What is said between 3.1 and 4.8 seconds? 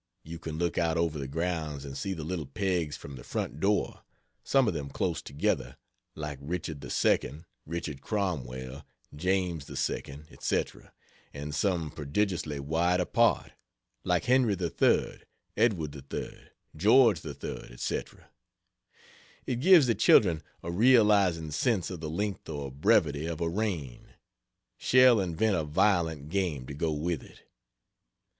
the front door some of